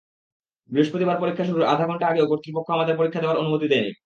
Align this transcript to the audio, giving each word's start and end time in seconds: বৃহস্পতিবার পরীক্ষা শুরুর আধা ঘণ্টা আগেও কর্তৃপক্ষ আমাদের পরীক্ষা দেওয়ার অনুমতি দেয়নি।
বৃহস্পতিবার 0.69 1.17
পরীক্ষা 1.19 1.45
শুরুর 1.45 1.69
আধা 1.71 1.85
ঘণ্টা 1.87 2.05
আগেও 2.07 2.29
কর্তৃপক্ষ 2.31 2.67
আমাদের 2.71 2.95
পরীক্ষা 2.97 3.21
দেওয়ার 3.21 3.41
অনুমতি 3.41 3.67
দেয়নি। 3.69 3.91